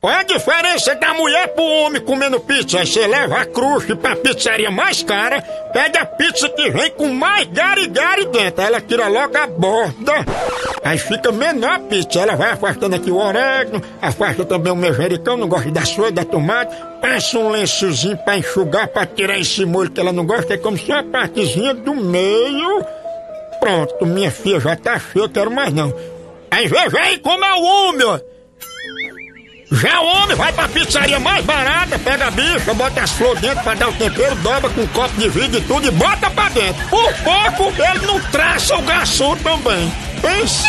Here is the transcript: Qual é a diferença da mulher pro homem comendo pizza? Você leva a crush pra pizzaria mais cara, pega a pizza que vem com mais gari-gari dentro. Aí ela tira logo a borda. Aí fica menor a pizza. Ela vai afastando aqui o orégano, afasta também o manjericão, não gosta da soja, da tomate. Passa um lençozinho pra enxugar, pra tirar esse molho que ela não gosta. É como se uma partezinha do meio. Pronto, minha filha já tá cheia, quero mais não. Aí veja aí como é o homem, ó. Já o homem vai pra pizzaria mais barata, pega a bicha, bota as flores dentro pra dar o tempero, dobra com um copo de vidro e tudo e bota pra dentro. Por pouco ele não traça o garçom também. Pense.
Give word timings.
Qual 0.00 0.10
é 0.10 0.20
a 0.20 0.22
diferença 0.22 0.94
da 0.94 1.12
mulher 1.12 1.48
pro 1.48 1.62
homem 1.62 2.00
comendo 2.00 2.40
pizza? 2.40 2.78
Você 2.78 3.06
leva 3.06 3.36
a 3.36 3.44
crush 3.44 3.94
pra 3.96 4.16
pizzaria 4.16 4.70
mais 4.70 5.02
cara, 5.02 5.42
pega 5.74 6.00
a 6.00 6.06
pizza 6.06 6.48
que 6.48 6.70
vem 6.70 6.90
com 6.92 7.08
mais 7.08 7.46
gari-gari 7.48 8.24
dentro. 8.28 8.62
Aí 8.62 8.68
ela 8.68 8.80
tira 8.80 9.08
logo 9.08 9.36
a 9.36 9.46
borda. 9.46 10.24
Aí 10.82 10.96
fica 10.96 11.30
menor 11.30 11.72
a 11.72 11.78
pizza. 11.80 12.18
Ela 12.18 12.34
vai 12.34 12.52
afastando 12.52 12.96
aqui 12.96 13.10
o 13.10 13.18
orégano, 13.18 13.82
afasta 14.00 14.42
também 14.46 14.72
o 14.72 14.76
manjericão, 14.76 15.36
não 15.36 15.46
gosta 15.46 15.70
da 15.70 15.84
soja, 15.84 16.12
da 16.12 16.24
tomate. 16.24 16.74
Passa 17.02 17.38
um 17.38 17.50
lençozinho 17.50 18.16
pra 18.24 18.38
enxugar, 18.38 18.88
pra 18.88 19.04
tirar 19.04 19.38
esse 19.38 19.66
molho 19.66 19.90
que 19.90 20.00
ela 20.00 20.12
não 20.12 20.24
gosta. 20.24 20.54
É 20.54 20.56
como 20.56 20.78
se 20.78 20.90
uma 20.90 21.04
partezinha 21.04 21.74
do 21.74 21.94
meio. 21.94 22.86
Pronto, 23.60 24.06
minha 24.06 24.30
filha 24.30 24.60
já 24.60 24.74
tá 24.76 24.98
cheia, 24.98 25.28
quero 25.28 25.50
mais 25.50 25.74
não. 25.74 25.94
Aí 26.50 26.66
veja 26.66 26.98
aí 26.98 27.18
como 27.18 27.44
é 27.44 27.52
o 27.52 27.62
homem, 27.62 28.06
ó. 28.06 28.39
Já 29.72 30.00
o 30.00 30.06
homem 30.06 30.36
vai 30.36 30.52
pra 30.52 30.68
pizzaria 30.68 31.20
mais 31.20 31.44
barata, 31.44 31.98
pega 31.98 32.26
a 32.26 32.30
bicha, 32.30 32.74
bota 32.74 33.02
as 33.02 33.10
flores 33.12 33.40
dentro 33.40 33.62
pra 33.62 33.74
dar 33.74 33.88
o 33.88 33.92
tempero, 33.92 34.34
dobra 34.36 34.68
com 34.70 34.80
um 34.80 34.86
copo 34.88 35.16
de 35.16 35.28
vidro 35.28 35.58
e 35.58 35.60
tudo 35.62 35.86
e 35.86 35.90
bota 35.92 36.28
pra 36.30 36.48
dentro. 36.48 36.84
Por 36.88 37.14
pouco 37.22 37.72
ele 37.80 38.06
não 38.06 38.20
traça 38.30 38.76
o 38.76 38.82
garçom 38.82 39.36
também. 39.36 39.92
Pense. 40.20 40.64